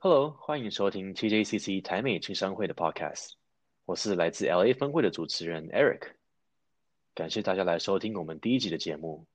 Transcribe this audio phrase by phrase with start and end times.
[0.00, 3.30] Hello，欢迎收听 TJCC 台美青商会的 Podcast，
[3.84, 6.12] 我是来自 LA 分会的主持人 Eric，
[7.16, 9.26] 感谢大家来收听我们第一集的节目。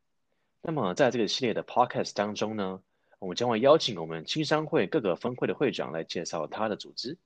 [0.61, 2.79] 那么在这个系列的 Podcast 当中呢，
[3.19, 7.17] 我们将会邀请我们青商会各个分会的会长来介绍他的组织，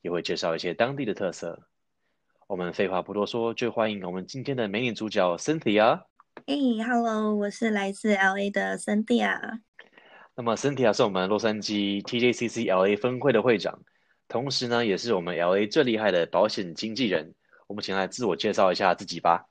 [0.00, 1.68] 也会介绍一些当地的特色。
[2.48, 6.02] 我们废话不多说，就欢迎我们今天的美女主角 Cynthia。
[6.46, 9.60] 哎，Hello，我是来自 LA 的 Cynthia。
[10.34, 13.82] 那么，Cynthia 是我们洛杉矶 TJCC LA 分会的会长，
[14.28, 17.34] 同时呢，也是我们 LA 最厉害的保险经纪人。
[17.66, 19.46] 我们请来自我介绍一下自己吧。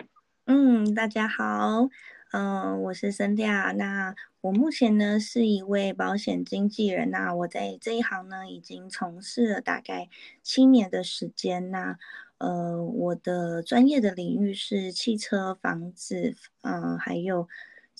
[0.45, 1.87] 嗯，大家好，
[2.31, 3.75] 嗯、我是 Cynthia。
[3.75, 7.11] 那我目前呢是一位保险经纪人。
[7.11, 10.09] 那我在这一行呢已经从事了大概
[10.41, 11.69] 七年的时间。
[11.69, 11.95] 那
[12.39, 17.47] 呃，我的专业的领域是汽车、房子，嗯、呃，还有。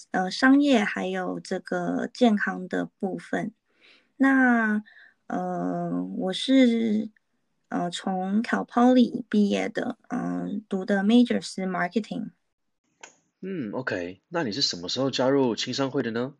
[0.10, 3.54] 呃，商业还有这个健康的部分，
[4.18, 4.84] 那
[5.27, 7.10] 呃，我是
[7.70, 12.32] 呃从 Cal Poly 毕业的，嗯、呃，读的 major 是 marketing。
[13.41, 16.34] 嗯，OK，那你是什么时候加入青商会的呢？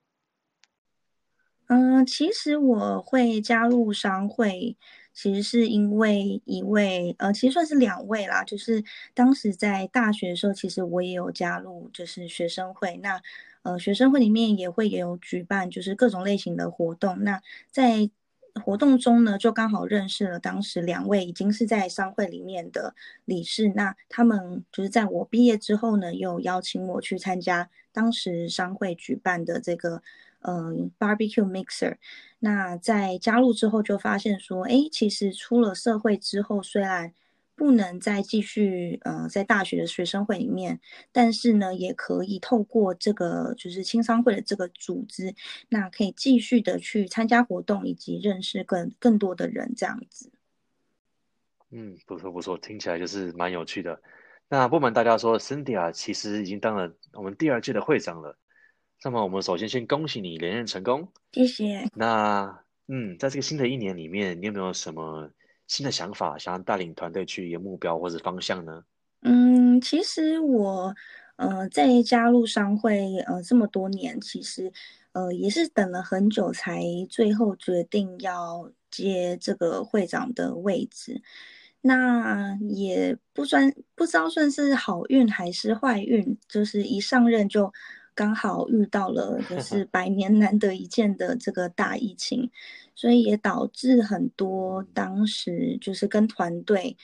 [1.68, 4.76] 嗯、呃，其实我会加入商会，
[5.14, 13.22] 其实是因为一位呃，其实算是两位啦，就是当时在大学的时候，其实我也有加入，就是学生会那。
[13.64, 17.24] 呃，学生会里面也会有举办，就是各种类型的活动。
[17.24, 18.10] 那在
[18.66, 23.72] 活动中呢，就刚好认识了当时两位已经是在商会里面的理事。
[23.76, 30.02] 那他们就是在我毕业之后呢，又邀请我去参加当时商会举办的这个
[30.42, 31.96] 呃 barbecue mixer。
[32.40, 37.14] 那在加入之后，就发现说，哎，其实出了社会之后，虽然
[37.62, 40.80] 不能再继续呃在大学的学生会里面，
[41.12, 45.36] 但是呢，也可以透过这个就是青商会的这个组织，
[45.70, 50.32] 那可以继续的去参加活动以及认识更更多的人这样子。
[51.70, 54.02] 嗯，不错不错，听起来就是蛮有趣的。
[54.50, 58.40] 那不瞒大家说，Cynthia 其实已经当了我们第二届的会长了。
[59.04, 61.88] 那么我们首先先恭喜你连任成功，谢谢。
[61.94, 65.30] 那嗯，在这个新的一年里面，你有没有什么？
[65.72, 68.84] 新的想法，想要带领团队去一个目标或者方向呢？
[69.22, 70.94] 嗯，其实我
[71.38, 74.70] 呃在加入商会呃这么多年，其实
[75.14, 81.22] 呃也是等了很久才最后决定要接这个会长的位置。
[81.80, 87.72] 那也不算不知道算是好运还是坏运，就是一上任就。
[88.22, 92.52] 刚好遇到了就 是百年难得一见的这个大疫情，
[92.94, 96.96] 所以也导致很多当时就是跟团队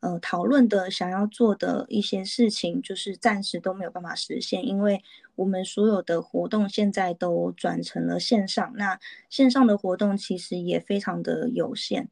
[0.00, 5.02] 呃讨论的想要做的一些事情，就是暂时都没有办法实现，因为
[5.34, 9.00] 我们所有的活动现在都转成了线上，那
[9.30, 12.10] 线上的活动其实也非常的有限。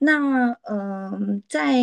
[0.00, 1.76] 那嗯、呃，在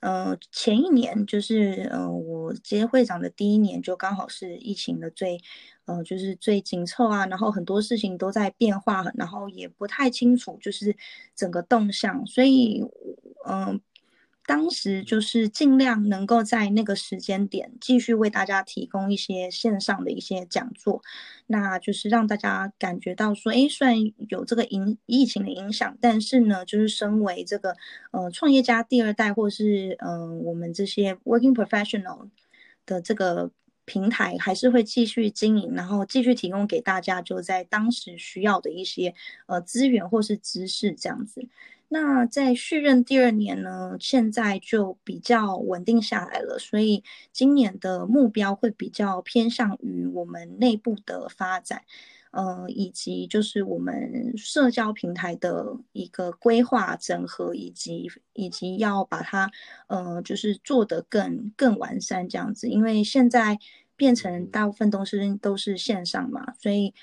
[0.00, 5.40] 呃，前一年就是呃，我接会长的第一年，就刚好是疫情的最，
[5.84, 10.96] 呃，就是最紧凑啊，然后很多事情都在变化，然后也不太清楚，就是
[11.36, 12.82] 整个动向，所以，
[13.46, 13.80] 嗯、
[14.50, 21.00] 当时就是尽量能够在那个时间点继续为大家提供一些线上的一些讲座，
[21.46, 23.96] 那就是让大家感觉到说，哎，虽然
[24.28, 27.76] 有这个影疫情的影响，但是呢，就是身为这个
[28.10, 32.28] 呃创业家第二代，或是嗯、我们这些 working professional
[32.84, 33.52] 的这个
[33.84, 39.14] 平台，还是会继续经营，然后继续提供给大家就在当时需要的一些
[39.46, 41.46] 呃资源或是知识这样子。
[41.92, 47.02] 那在续任第二年呢，现在就比较稳定下来了，所以
[47.32, 51.82] 今年的目标会比较偏向于我们内部的发展，
[52.30, 59.50] 呃，以及就是我们社交平台的一个规划整合，以及以及要把它
[59.88, 63.58] 呃，就是做得更更完善这样子，因为现在
[63.96, 66.94] 变成大部分都是都是线上嘛，所以。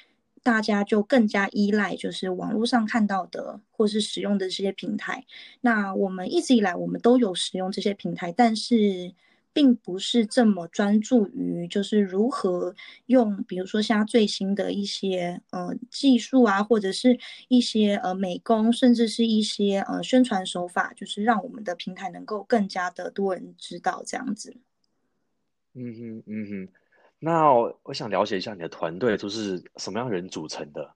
[0.48, 5.26] 大家就更加依赖，就是网络上看到的或是使用的这些平台。
[5.60, 9.14] 那我们一直以来，我们都有使用这些平台，但是
[9.52, 12.74] 并不是这么专注于，就是如何
[13.08, 17.20] 用，比如说像最新的一些呃技术啊，或者是
[17.50, 24.56] 一些呃美工，甚至是一些呃宣传手法，就是让我们的平台能够更加的多人知道这样子。
[25.74, 26.70] 嗯哼，嗯哼。
[27.20, 27.52] 那
[27.84, 30.94] 我想了解一下你的团队都是什么样人组成的？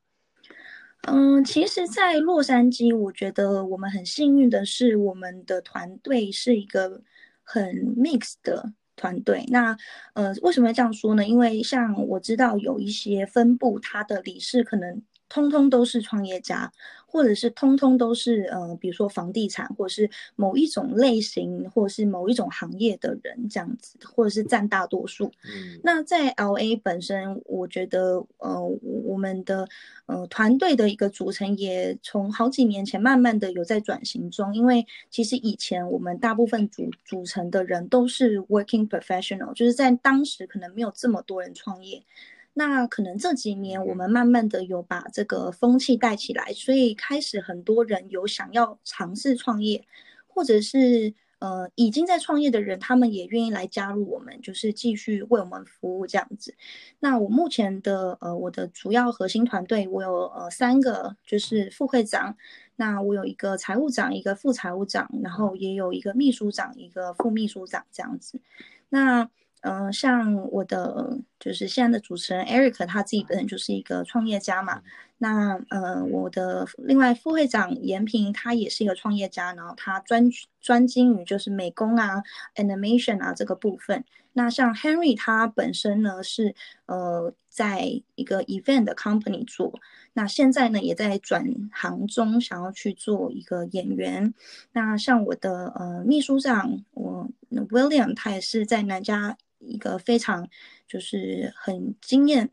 [1.07, 7.01] 嗯，其实，在洛杉矶，我觉得我们很幸运的是，我们的团队是一个
[7.41, 7.63] 很
[7.95, 9.43] mix 的团队。
[9.47, 9.75] 那
[10.13, 11.25] 呃，为什么要这样说呢？
[11.25, 15.01] 因为像我知道有一些分部，它的理事可能
[15.31, 16.69] 通通都是创业家，
[17.05, 25.31] 或者是通通都是呃，比如说房地产，或者是某一种类型，或者是某一种行业的人这样子，或者是占大多数。
[25.45, 28.61] 嗯，那在 LA 本身，我觉得呃，
[29.05, 29.65] 我们的
[30.07, 42.03] 呃团队的一个组成也从好几年前慢慢的有在转型中，因为其实以前我们大部分组组成的人都是 working professional，就是在当时可能没有这么多人创业。
[42.53, 49.85] 那可能这几年我们慢慢的有把这个风气带起来，所以开始很多人有想要尝试创业，
[50.27, 56.53] 或者是呃已经在创业的人，他们也愿意来加入我们，就是继续为我们服务这样子。
[56.99, 62.35] 那我目前的呃我的主要核心团队，我有呃三个，就是副会长，
[62.75, 68.41] 那我有一个财务长，一个副财务长，然后也有一个秘书长，一个副秘书长这样子。
[68.89, 69.29] 那
[69.61, 74.81] 嗯、呃，像我的就是现在的主持人 Eric，他自己本身就是一个创业家嘛。
[75.19, 80.27] 那呃，我的另外副会长严平，他也是一个创业家，然后他专
[80.59, 82.23] 专精于就是美工啊、
[82.55, 84.03] animation 啊这个部分。
[84.33, 86.55] 那像 Henry，他本身呢是
[86.87, 89.79] 呃在一个 event 的 company 做，
[90.13, 94.33] 那现在呢也在转行中，想要去做一个演员。
[94.71, 99.37] 那像我的呃秘书长我 William，他也是在南加。
[99.61, 100.47] 一个非常
[100.87, 102.49] 就是很惊艳，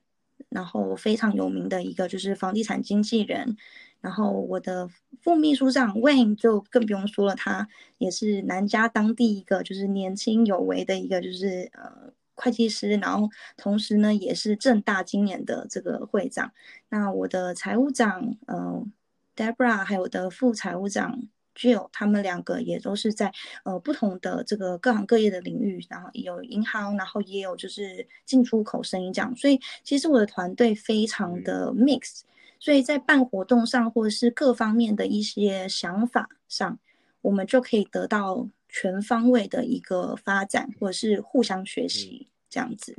[0.48, 3.56] 然后非常有名的一个就是房地产经纪人，
[4.00, 4.88] 然后我的
[5.20, 7.68] 副秘书长 Wayne 就更不用说了，他
[7.98, 16.52] 也是南加当地一个就是年轻有为的一个就是呃会计师，然后同时呢也是正大今年的这个会长。
[16.90, 18.86] 那我的财务长呃
[19.34, 21.22] Debra 还有我的副财务长。
[21.58, 23.32] Jill 他们两个也都是在
[23.64, 32.20] 呃不同的这个各行各业的领域，然后有银行，然后也有就是进出口生意这样，所以其实我的团队非常的 mix，
[32.60, 36.78] 所以在办活动上或者是各方面的一些想法上，
[37.22, 42.96] 我们就可以得到全方位的一个发展，或者是互相学习这样子。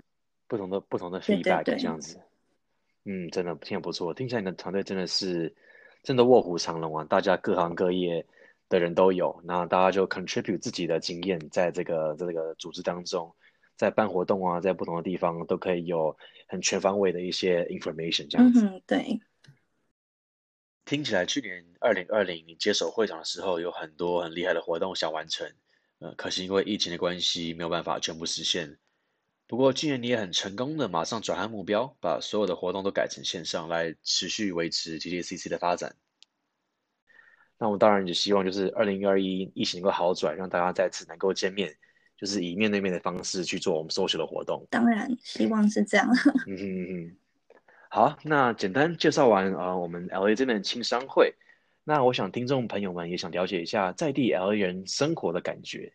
[0.49, 2.19] 不同的不同的 feedback 这样子，
[3.05, 5.55] 嗯，真的听得不错，听起来你的团队真的是
[6.03, 8.25] 真的卧虎藏龙啊，大家各行各业。
[8.69, 13.35] 的人都有，那大家就 contribute 自己的经验，在这个在这个组织当中，
[13.75, 16.15] 在办活动啊，在不同的地方都可以有
[16.47, 18.65] 很全方位的一些 information 这样子。
[18.65, 19.19] 嗯，对。
[20.85, 25.51] 听起来去年二零二零你接手会场的时候，有很多很厉害的活动想完成，
[25.99, 28.77] 呃，可惜因为疫情的关系，没有办法全部实现。
[29.45, 35.95] 不过今年你也很成功的马上转换目标，把所有的活动都改成线上，来持续维持 TJCC 的发展。
[37.59, 41.75] 那我们当然也希望，就是二零二一疫情能够好转，让大家再次能够见面，
[42.17, 44.65] 就是以面对面的方式去做我们 social 的活动。
[44.69, 46.07] 当然，希望是这样。
[46.47, 47.15] 嗯嗯嗯哼。
[47.89, 51.35] 好，那简单介绍完啊、呃，我们 LA 这边的青商会。
[51.83, 55.91] 那我想听众朋友们也想了解一下在地 LA 人生活的感觉。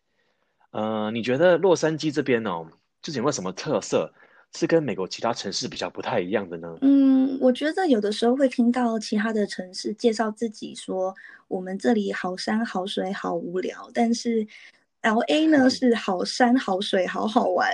[0.72, 2.69] 呃，你觉得洛杉矶这边呢、哦，
[3.00, 4.12] 就是有没有什么特色？
[4.56, 6.79] 是跟美国其他城市比较不太一样的呢？
[6.81, 11.15] 嗯，我觉得有的时候会听到其他的城市介绍自己说，
[11.49, 14.47] 我们这里好山好水好无聊，但是
[15.03, 17.69] LA 呢是好山好水好好玩，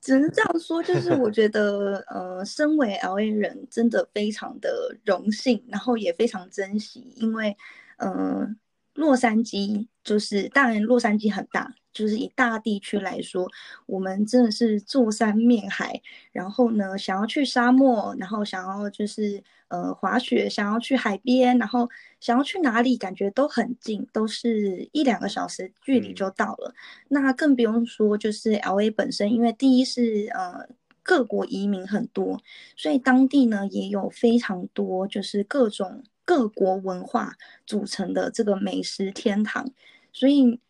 [0.00, 0.82] 只能这样说。
[0.82, 7.56] 就是我觉得，呃，身为 LA 人真的非常的荣幸，然后也非常珍惜，因为，
[7.96, 8.46] 呃，
[8.94, 11.74] 洛杉矶就是当然洛杉矶很大。
[11.92, 13.48] 就是以大地区来说，
[13.86, 16.00] 我们真的是坐山面海，
[16.32, 21.88] 然后呢，想要去沙漠，然后想要就是呃滑雪，想要去海边，然后
[22.20, 26.72] 想要去哪里，感觉都很近，都是一两个小时距离就到了。
[26.72, 26.74] 嗯、
[27.08, 30.68] 那更不用说就是 LA 本身，因为第一是呃
[31.02, 32.40] 各国移民很多，
[32.76, 37.34] 所以当地呢也有非常多就是各种各国文化
[37.66, 39.68] 组成的这个美食天堂，
[40.12, 40.60] 所以。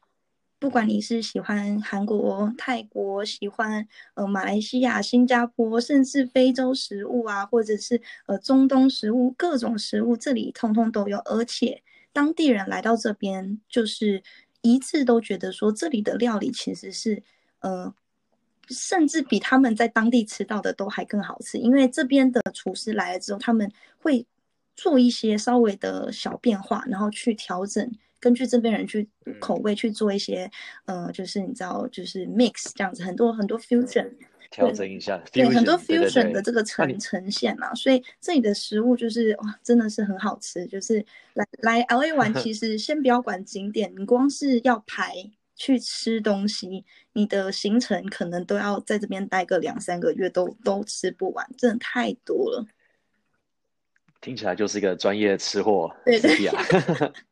[0.60, 11.16] 不管你是喜欢韩国、泰国，喜欢呃马来西亚、新加坡，甚至非洲食物啊，或者是呃中东食物，各种食物这里通通都有。
[11.20, 14.22] 而且当地人来到这边，就是
[14.60, 17.22] 一致都觉得说，这里的料理其实是
[17.60, 17.94] 呃，
[18.68, 21.56] 甚至比他们在当地吃到的都还更好吃。
[21.56, 24.26] 因为这边的厨师来了之后，他们会
[24.76, 27.90] 做一些稍微的小变化，然后去调整。
[28.20, 29.08] 根据这边人去
[29.40, 30.50] 口味去做一些，
[30.84, 34.10] 嗯、呃，就是你知道，就是 mix 这样子，很多很多 fusion
[34.50, 40.66] 调整一下，对，很多 fusion 的这个呈呈现嘛，所以这里的食物就是哇，真的是很好吃。
[40.66, 45.14] 就是来来 LA 玩，其实先不要管景点，你光是要排
[45.54, 52.66] 去吃东西，你的行程可能都要在这边待个两三个月都，都都吃不完，真的太多了。
[54.20, 56.62] 听起来就是一个专业吃货，对对啊。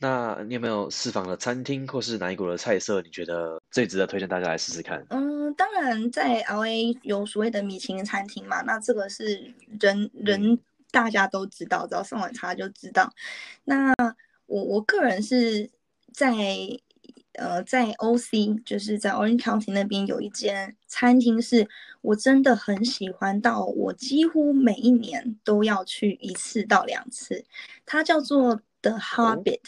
[0.00, 5.04] 那你有没有私房的餐厅，或是哪一国的菜色，你觉得最值得推荐大家来试试看？
[5.08, 10.58] 嗯，当然在 LA 有所谓的米其林餐厅嘛，那这个是人人
[10.90, 13.12] 大家都知道，只要上网查就知道。
[13.64, 13.94] 那
[14.46, 15.70] 我我个人是
[16.12, 16.34] 在
[17.34, 21.66] 呃在 OC，就是在 Orange County 那边有一间餐厅，是
[22.02, 27.44] 我真的很喜欢到我几乎每一年都要去一次到两次，
[27.86, 29.60] 它叫做 The Hobbit。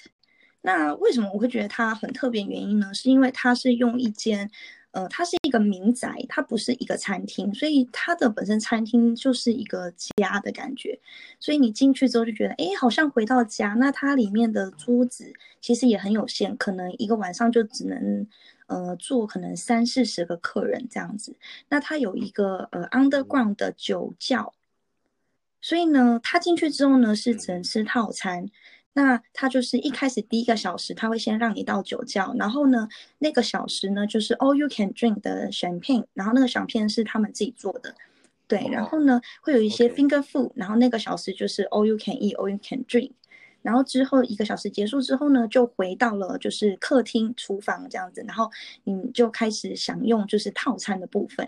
[0.67, 2.43] 那为什么我会觉得它很特别？
[2.43, 4.51] 原因呢，是因为它是用一间，
[4.91, 10.99] 呃，它是一个民宅，它不是一个餐厅，所以它的本身餐厅就是一个家的感觉。
[11.39, 13.75] 所以你进去之后就觉得，哎，好像回到家。
[13.75, 18.27] 那它里面的桌子其实也很有限，可能一个晚上就只能，
[18.67, 21.37] 呃，坐可能三四十个客人这样子。
[21.69, 24.53] 那它有一个呃 underground 的酒窖，
[25.61, 28.49] 所以呢，他进去之后呢是只能吃套餐。
[28.99, 32.89] 那他就是一开始第一个小时，他会先让你到酒窖，然后呢，
[33.19, 37.95] 那个小时呢就是 all you can drink 的 champagne，然后那个香槟是他们自己做的，
[38.49, 43.11] 对，然后呢会有一些 finger food，然后那个小时就是 all you can eat，all you can drink，
[43.61, 48.51] 然后之后一个小时结束之后呢，就回到了就是客厅、厨房这样子，然后
[48.85, 51.47] 你就开始享用就是套餐的部分。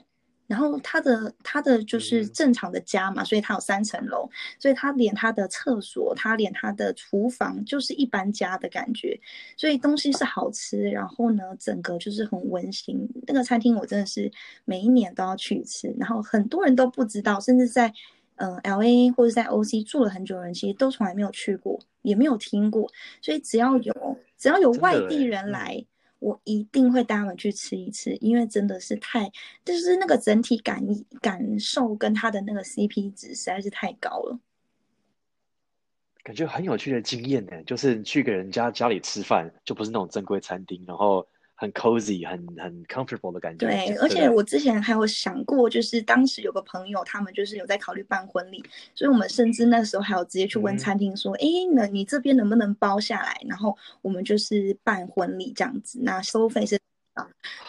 [0.49, 4.28] 然后他的他的就是正常的家嘛，所以他有三层楼，
[4.59, 9.21] 所以他连他的厕所，他连他的厨房就是一般家的感觉，
[9.59, 13.09] 所以东西是好吃，然后呢，整个就是很温馨。
[13.26, 14.33] 那个餐厅我真的是
[14.64, 17.93] 每一年都要去一次，然后很多人都不知道，甚至在
[18.37, 22.90] 呃 LA 或者在 OC 住了很久的人，其实都从来没有去过，也没有听过。
[23.21, 25.85] 所以只要有只要有外地人来。
[26.18, 29.30] 我一定会带他们去吃一次，因为真的是太，
[29.64, 30.84] 就是那个整体感
[31.20, 34.38] 感受跟他的那个 CP 值实在是太高了，
[36.22, 37.62] 感觉很有趣的经验呢。
[37.64, 41.26] 就是去给人家家里吃饭，就不是那种正规餐厅，然后。
[41.61, 43.67] 很 cozy，很很 comfortable 的感觉。
[43.67, 53.37] 对，而且我之前还有想过，就是当时有个朋友，他们就是有在考虑办婚礼，所以我们甚至那时候还有直接去问餐厅说，哎、嗯，那你这边能不能包下来？
[53.49, 56.79] 然后我们就是办婚礼这样子，那收费是。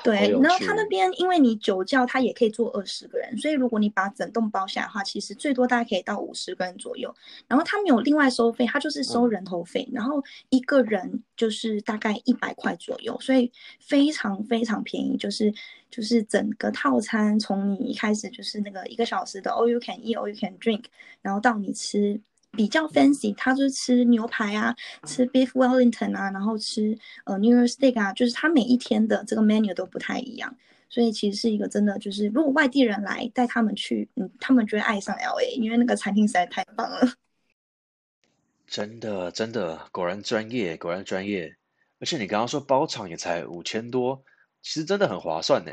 [0.04, 7.14] 对，然后他那边因为你酒窖，他也可以坐二十个人，所以如果你把整栋包下来的话，其实最多大概可以到五十个人左右。
[7.48, 15.18] 然后他们有另外收费，他就是收人头费，嗯、然后一个人就是大概一百块左右，所以非常非常便宜。
[15.18, 15.54] 就是
[15.92, 20.86] 就是整个套餐从你一开始就是那个一个小时的 all you can eat, all you can drink，
[21.22, 22.22] 然后到你吃。
[22.52, 24.76] 比较 fancy，他就是吃牛排啊，
[25.06, 30.56] 吃 beef Wellington 啊，然后吃呃 New York steak 啊，就是他每一天的这个 menu 都不太一样，
[30.90, 37.02] 所以其实是一个真的就是，如果外地人来带他们去，嗯，他们就会爱上 LA，因为那个餐厅实在太棒了。
[38.68, 41.56] 真的真的，果然专业，果然专业。
[42.00, 44.24] 而且你刚刚说包场也才五千多，
[44.62, 45.72] 其实真的很划算呢。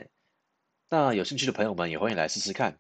[0.89, 2.79] 那有兴趣的朋友们也欢迎来试试看。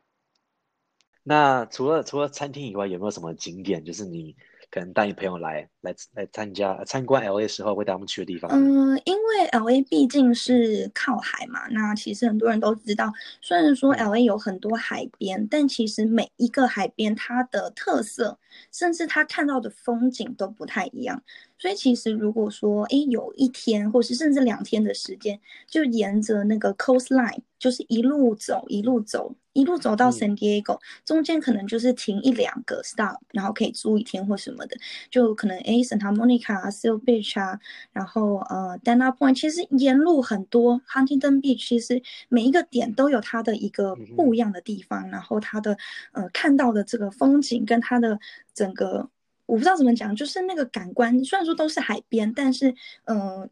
[1.28, 3.84] 那除了除了餐厅以外，有没有什么景点？
[3.84, 4.36] 就是你
[4.70, 8.48] 可能带你朋友来来来参加参观 LA 的时候会带他们去的地方？
[8.52, 18.38] 嗯，因为 LA 毕竟是靠海嘛，那其实很多人都知道，虽然说 LA 有很多海边，嗯、但其实每一个海边它的特色，
[18.70, 21.20] 甚至他看到的风景都不太一样。
[21.58, 34.76] 所以其实如果说，哎，有一天或是甚至两天的时间，就沿着那个 coastline，就是一路走，一路走，一路走到 San Diego，嗯，中间可能就是停一两个 stop，然后可以住一天或什么的，
[35.10, 37.58] 就可能哎，Santa Monica 啊、Seal Beach 啊，
[37.90, 45.76] 然后呃，Dana Point，其实沿路很多 Huntington Beach，其实每一个点都有它的一个不一样的地方，嗯、然后它的
[46.12, 48.20] 呃看到的这个风景跟它的
[48.54, 49.10] 整个。
[49.46, 52.68] 我不知道怎么讲，就是那个感官，虽然说都是海边，但是，
[53.04, 53.50] 嗯、呃，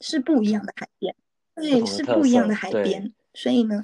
[0.00, 1.16] 是不一样的海边，
[1.56, 3.82] 对，是不一样的海边，所以呢，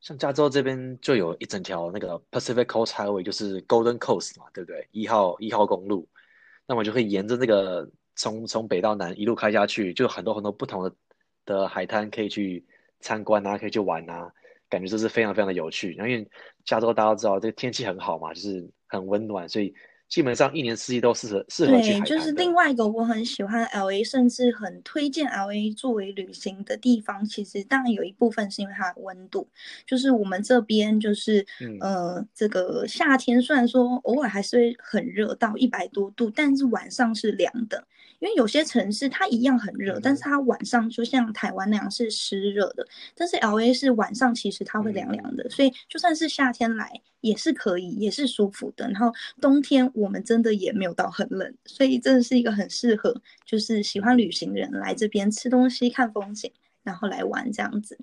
[0.00, 4.88] 像加州这边就有一整条那个 Pacific Coast Highway，就是 Golden Coast 嘛，对不对？
[4.90, 6.08] 一号一号公路，
[6.66, 10.94] 那么就可以沿着那个从从北到南一路开下去，就很多很多不同的
[11.44, 12.64] 的海滩可以去
[13.00, 14.32] 参观啊，可以去玩啊，
[14.68, 15.92] 感觉这是非常非常的有趣。
[15.94, 16.30] 然后因为
[16.64, 19.74] 加州大家都知道这个天气很好嘛，就是很温暖，所以。
[20.12, 22.00] 基本上一年四季都适合适合去海滩。
[22.02, 27.24] 对，就是另外一个我很喜欢 LA，甚至很推荐 LA 作为旅行的地方。
[27.24, 29.48] 其实当然有一部分是因为它的温度，
[29.86, 37.82] 就是我们这边就是、嗯、呃这个夏天虽然说偶尔还是会很热到一百多度，但是晚上是凉的。
[38.22, 42.86] 因为有些城市它一样很热，但是它晚上就像台湾那样是湿热的，
[43.16, 46.88] 但是 LA 是晚上其实它会凉凉的，所以就算是夏天来
[47.20, 48.88] 也是可以，也是舒服的。
[48.90, 56.52] 然后冬天我们真的也没有到很冷，所以真的是一个很适合就是喜欢旅行的人来这边吃东西、看风景，
[56.84, 57.98] 然后来玩这样子。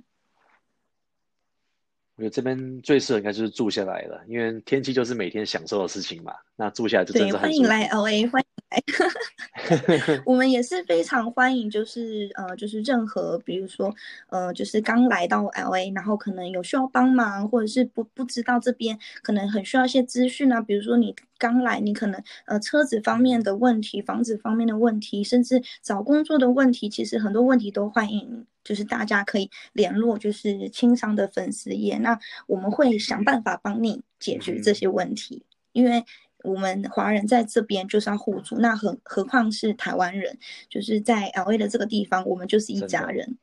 [2.18, 6.34] 我觉得这边最适合应该就是住下来了，因为天气就是每天享受的事情嘛。
[6.58, 7.50] 那住下来就真的很。
[7.50, 8.49] 对，欢迎来 LA，欢迎来。
[10.26, 13.94] 我们也是非常欢迎，就是呃，就是任何比如说
[14.30, 28.46] 呃，就是刚来到 LA，然后可能有需要帮忙，或者是不不知道这边可能很需要一些资讯啊，比如说你刚来，你可能呃车子方面的问题、房子方面的问题，甚至找工作的问题，其实很多问题都欢迎。
[28.62, 36.04] 就是大家可以联络，就是轻商的粉丝页，那我们会想办法帮你解决这些问题，因为
[36.44, 43.38] 我们华人在这边就是要互助，那何何况是台湾人，就是在 LA 的这个地方，我们就是一家人。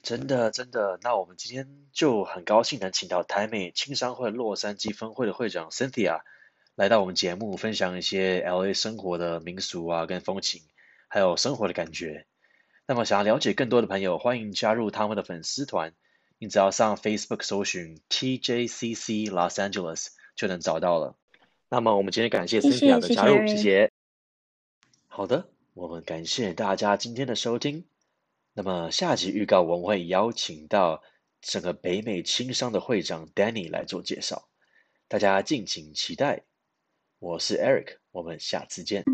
[0.00, 6.20] 真的真的，那我们今天就很高兴能请到台美青商会洛杉矶分会的会长 Cynthia
[6.76, 10.62] 来到我们节目，分享一些 LA 生活的民俗啊，跟风情，
[11.08, 12.26] 还有生活的感觉。
[12.86, 15.92] 那么，想要了解更多的朋友，欢迎加入他们的粉丝团。
[16.38, 21.17] 你只要上 Facebook 搜寻 TJCC Los Angeles 就能找到了。
[21.70, 23.56] 那么，我们今天感谢 Cynthia 的加入，谢谢。
[23.56, 23.92] 谢谢。
[25.06, 27.84] 好的，我们感谢大家今天的收听。
[28.54, 31.02] 那么，下集预告我们会邀请到
[31.42, 34.48] 整个北美轻商的会长 Danny 来做介绍，
[35.08, 36.44] 大家敬请期待。
[37.18, 39.04] 我是 Eric，我们下次见。